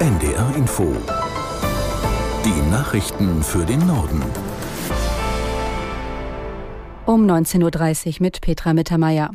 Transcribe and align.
NDR 0.00 0.52
Info. 0.56 0.92
Die 2.44 2.70
Nachrichten 2.70 3.44
für 3.44 3.64
den 3.64 3.86
Norden. 3.86 4.20
Um 7.06 7.24
19.30 7.24 8.06
Uhr 8.06 8.14
mit 8.18 8.40
Petra 8.40 8.74
Mittermeier. 8.74 9.30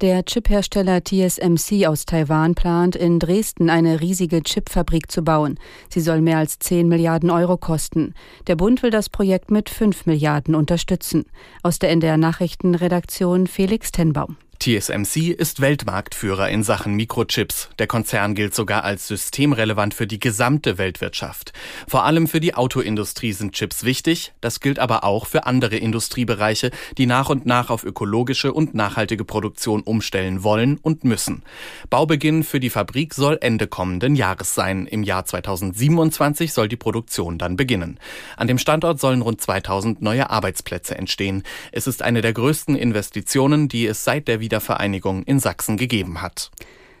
Der 0.00 0.24
Chiphersteller 0.24 1.04
TSMC 1.04 1.86
aus 1.86 2.06
Taiwan 2.06 2.56
plant, 2.56 2.96
in 2.96 3.20
Dresden 3.20 3.70
eine 3.70 4.00
riesige 4.00 4.42
Chipfabrik 4.42 5.12
zu 5.12 5.22
bauen. 5.22 5.60
Sie 5.88 6.00
soll 6.00 6.20
mehr 6.20 6.38
als 6.38 6.58
10 6.58 6.88
Milliarden 6.88 7.30
Euro 7.30 7.56
kosten. 7.56 8.14
Der 8.48 8.56
Bund 8.56 8.82
will 8.82 8.90
das 8.90 9.10
Projekt 9.10 9.52
mit 9.52 9.70
5 9.70 10.06
Milliarden 10.06 10.56
unterstützen. 10.56 11.26
Aus 11.62 11.78
der 11.78 11.90
NDR 11.90 12.16
Nachrichtenredaktion 12.16 13.46
Felix 13.46 13.92
Tenbaum. 13.92 14.36
TSMC 14.60 15.30
ist 15.30 15.62
Weltmarktführer 15.62 16.50
in 16.50 16.62
Sachen 16.62 16.92
Mikrochips. 16.92 17.70
Der 17.78 17.86
Konzern 17.86 18.34
gilt 18.34 18.54
sogar 18.54 18.84
als 18.84 19.08
systemrelevant 19.08 19.94
für 19.94 20.06
die 20.06 20.20
gesamte 20.20 20.76
Weltwirtschaft. 20.76 21.54
Vor 21.88 22.04
allem 22.04 22.28
für 22.28 22.40
die 22.40 22.54
Autoindustrie 22.54 23.32
sind 23.32 23.54
Chips 23.54 23.84
wichtig. 23.84 24.34
Das 24.42 24.60
gilt 24.60 24.78
aber 24.78 25.02
auch 25.02 25.24
für 25.24 25.46
andere 25.46 25.78
Industriebereiche, 25.78 26.72
die 26.98 27.06
nach 27.06 27.30
und 27.30 27.46
nach 27.46 27.70
auf 27.70 27.84
ökologische 27.84 28.52
und 28.52 28.74
nachhaltige 28.74 29.24
Produktion 29.24 29.80
umstellen 29.80 30.42
wollen 30.42 30.76
und 30.76 31.04
müssen. 31.04 31.42
Baubeginn 31.88 32.44
für 32.44 32.60
die 32.60 32.68
Fabrik 32.68 33.14
soll 33.14 33.38
Ende 33.40 33.66
kommenden 33.66 34.14
Jahres 34.14 34.54
sein. 34.54 34.86
Im 34.86 35.04
Jahr 35.04 35.24
2027 35.24 36.52
soll 36.52 36.68
die 36.68 36.76
Produktion 36.76 37.38
dann 37.38 37.56
beginnen. 37.56 37.98
An 38.36 38.46
dem 38.46 38.58
Standort 38.58 39.00
sollen 39.00 39.22
rund 39.22 39.40
2000 39.40 40.02
neue 40.02 40.28
Arbeitsplätze 40.28 40.98
entstehen. 40.98 41.44
Es 41.72 41.86
ist 41.86 42.02
eine 42.02 42.20
der 42.20 42.34
größten 42.34 42.76
Investitionen, 42.76 43.66
die 43.66 43.86
es 43.86 44.04
seit 44.04 44.28
der 44.28 44.40
Wiedervereinigung 44.50 45.22
in 45.22 45.38
Sachsen 45.38 45.76
gegeben 45.76 46.22
hat. 46.22 46.50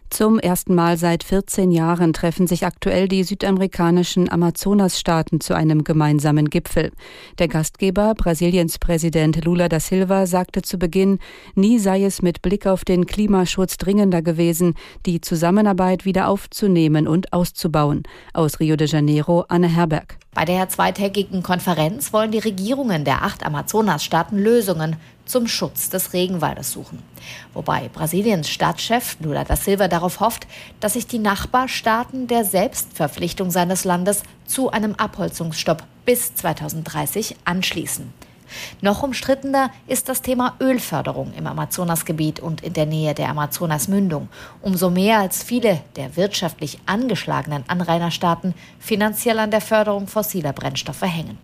Zum 0.08 0.40
ersten 0.40 0.74
Mal 0.74 0.96
seit 0.96 1.22
14 1.22 1.70
Jahren 1.70 2.12
treffen 2.12 2.48
sich 2.48 2.66
aktuell 2.66 3.06
die 3.06 3.22
südamerikanischen 3.22 4.30
Amazonasstaaten 4.30 5.40
zu 5.40 5.54
einem 5.54 5.84
gemeinsamen 5.84 6.50
Gipfel. 6.50 6.90
Der 7.38 7.46
Gastgeber, 7.46 8.14
Brasiliens 8.16 8.78
Präsident 8.78 9.44
Lula 9.44 9.68
da 9.68 9.78
Silva, 9.78 10.26
sagte 10.26 10.62
zu 10.62 10.78
Beginn, 10.78 11.20
nie 11.54 11.78
sei 11.78 12.04
es 12.04 12.22
mit 12.22 12.42
Blick 12.42 12.66
auf 12.66 12.84
den 12.84 13.06
Klimaschutz 13.06 13.76
dringender 13.78 14.20
gewesen, 14.20 14.74
die 15.06 15.20
Zusammenarbeit 15.20 16.04
wieder 16.04 16.28
aufzunehmen 16.28 17.06
und 17.06 17.32
auszubauen. 17.32 18.02
Aus 18.32 18.58
Rio 18.58 18.74
de 18.74 18.88
Janeiro, 18.88 19.44
Anne 19.48 19.68
Herberg. 19.68 20.18
Bei 20.32 20.44
der 20.44 20.68
zweitägigen 20.68 21.42
Konferenz 21.42 22.12
wollen 22.12 22.30
die 22.30 22.38
Regierungen 22.38 23.04
der 23.04 23.24
acht 23.24 23.44
Amazonasstaaten 23.44 24.38
Lösungen 24.38 24.96
zum 25.24 25.48
Schutz 25.48 25.90
des 25.90 26.12
Regenwaldes 26.12 26.70
suchen. 26.70 27.02
Wobei 27.52 27.88
Brasiliens 27.88 28.48
Staatschef 28.48 29.16
Lula 29.20 29.42
da 29.42 29.56
Silva 29.56 29.88
darauf 29.88 30.20
hofft, 30.20 30.46
dass 30.78 30.92
sich 30.92 31.08
die 31.08 31.18
Nachbarstaaten 31.18 32.28
der 32.28 32.44
Selbstverpflichtung 32.44 33.50
seines 33.50 33.84
Landes 33.84 34.22
zu 34.46 34.70
einem 34.70 34.94
Abholzungsstopp 34.94 35.82
bis 36.04 36.34
2030 36.36 37.36
anschließen. 37.44 38.12
Noch 38.80 39.02
umstrittener 39.02 39.70
ist 39.86 40.08
das 40.08 40.22
Thema 40.22 40.56
Ölförderung 40.60 41.32
im 41.34 41.46
Amazonasgebiet 41.46 42.40
und 42.40 42.62
in 42.62 42.72
der 42.72 42.86
Nähe 42.86 43.14
der 43.14 43.28
Amazonasmündung. 43.28 44.28
Umso 44.62 44.90
mehr 44.90 45.18
als 45.18 45.42
viele 45.42 45.80
der 45.96 46.16
wirtschaftlich 46.16 46.78
angeschlagenen 46.86 47.64
Anrainerstaaten 47.68 48.54
finanziell 48.78 49.38
an 49.38 49.50
der 49.50 49.60
Förderung 49.60 50.06
fossiler 50.06 50.52
Brennstoffe 50.52 51.02
hängen. 51.02 51.38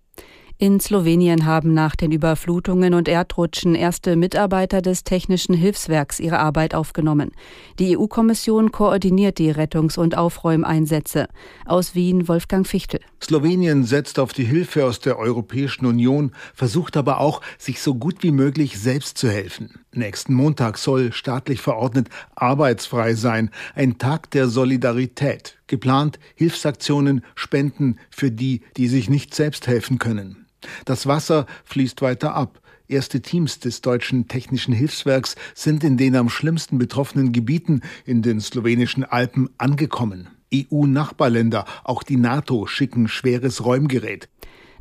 In 0.59 0.81
Slowenien 0.81 1.45
haben 1.45 1.75
nach 1.75 1.97
den 1.97 2.12
Überflutungen 2.12 2.95
und 2.95 3.09
Erdrutschen 3.09 3.75
erste 3.75 4.17
Mitarbeiter 4.17 4.81
des 4.81 5.05
Technischen 5.05 5.55
Hilfswerks 5.55 6.19
ihre 6.19 6.39
Arbeit 6.39 6.75
aufgenommen. 6.75 7.33
Die 7.79 7.99
EU-Kommission 7.99 8.73
koordiniert 8.73 9.37
die 9.37 9.51
Rettungs- 9.51 9.99
und 9.99 10.17
Aufräumeinsätze. 10.17 11.29
Aus 11.67 11.95
Wien 11.95 12.27
Wolfgang 12.27 12.67
Fichtel. 12.67 13.01
Slowenien 13.23 13.84
setzt 13.84 14.19
auf 14.19 14.33
die 14.33 14.47
Hilfe 14.47 14.87
aus 14.87 14.99
der 14.99 15.19
Europäischen 15.19 15.84
Union, 15.84 16.33
versucht 16.55 16.97
aber 16.97 17.21
auch, 17.21 17.43
sich 17.59 17.83
so 17.83 17.95
gut 17.95 18.22
wie 18.22 18.33
möglich 18.33 18.78
selbst 18.78 19.19
zu 19.19 19.28
helfen. 19.28 19.75
Nächsten 19.93 20.33
Montag 20.33 20.78
soll 20.78 21.12
staatlich 21.12 21.61
verordnet 21.61 22.09
arbeitsfrei 22.34 23.12
sein, 23.12 23.50
ein 23.75 23.99
Tag 23.99 24.31
der 24.31 24.49
Solidarität. 24.49 25.59
Geplant 25.66 26.19
Hilfsaktionen, 26.34 27.22
Spenden 27.34 27.99
für 28.09 28.31
die, 28.31 28.62
die 28.78 28.89
sich 28.89 29.11
nicht 29.11 29.34
selbst 29.34 29.66
helfen 29.66 29.99
können. 29.99 30.46
Das 30.84 31.06
Wasser 31.06 31.47
fließt 31.65 32.03
weiter 32.03 32.34
ab. 32.34 32.60
Erste 32.88 33.21
Teams 33.21 33.59
des 33.59 33.81
deutschen 33.81 34.28
Technischen 34.28 34.72
Hilfswerks 34.72 35.34
sind 35.54 35.82
in 35.82 35.97
den 35.97 36.15
am 36.15 36.28
schlimmsten 36.28 36.78
betroffenen 36.78 37.32
Gebieten 37.32 37.81
in 38.04 38.22
den 38.22 38.41
slowenischen 38.41 39.04
Alpen 39.04 39.50
angekommen. 39.59 40.28
EU-Nachbarländer, 40.54 41.65
auch 41.82 42.04
die 42.04 42.16
NATO 42.16 42.66
schicken 42.66 43.09
schweres 43.09 43.65
Räumgerät. 43.65 44.28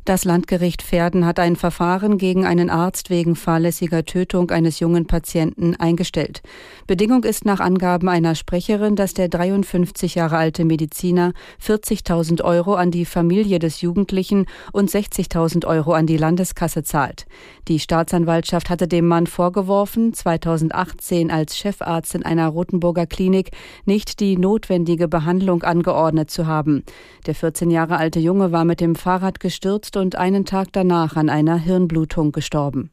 Das 0.06 0.24
Landgericht 0.24 0.82
Verden 0.82 1.26
hat 1.26 1.40
ein 1.40 1.56
Verfahren 1.56 2.16
gegen 2.16 2.46
einen 2.46 2.70
Arzt 2.70 3.10
wegen 3.10 3.34
fahrlässiger 3.34 4.04
Tötung 4.04 4.52
eines 4.52 4.78
jungen 4.78 5.06
Patienten 5.08 5.74
eingestellt. 5.74 6.42
Bedingung 6.86 7.24
ist 7.24 7.44
nach 7.44 7.58
Angaben 7.58 8.08
einer 8.08 8.36
Sprecherin, 8.36 8.94
dass 8.94 9.14
der 9.14 9.28
53 9.28 10.14
Jahre 10.14 10.36
alte 10.36 10.64
Mediziner 10.64 11.32
40.000 11.60 12.44
Euro 12.44 12.76
an 12.76 12.92
die 12.92 13.04
Familie 13.04 13.58
des 13.58 13.80
Jugendlichen 13.80 14.46
und 14.70 14.88
60.000 14.88 15.66
Euro 15.66 15.92
an 15.94 16.06
die 16.06 16.18
Landeskasse 16.18 16.84
zahlt. 16.84 17.26
Die 17.66 17.80
Staatsanwaltschaft 17.80 18.70
hatte 18.70 18.86
dem 18.86 19.08
Mann 19.08 19.26
vorgeworfen, 19.26 20.14
2018 20.14 21.32
als 21.32 21.58
Chefarzt 21.58 22.14
in 22.14 22.22
einer 22.22 22.46
Rotenburger 22.46 23.06
Klinik 23.06 23.50
nicht 23.86 24.20
die 24.20 24.38
notwendige 24.38 25.08
Behandlung 25.08 25.64
angeordnet 25.64 26.30
zu 26.30 26.46
haben. 26.46 26.84
Der 27.26 27.34
14 27.34 27.72
Jahre 27.72 27.96
alte 27.96 28.20
Junge 28.20 28.52
war 28.52 28.64
mit 28.64 28.80
dem 28.80 28.94
Fahrrad 28.94 29.40
gestürzt 29.40 29.95
und 29.96 30.16
einen 30.16 30.44
Tag 30.44 30.68
danach 30.72 31.16
an 31.16 31.28
einer 31.28 31.56
Hirnblutung 31.56 32.32
gestorben. 32.32 32.90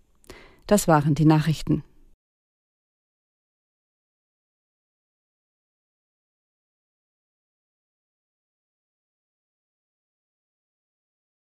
Das 0.68 0.88
waren 0.88 1.16
die 1.16 1.26
Nachrichten. 1.26 1.84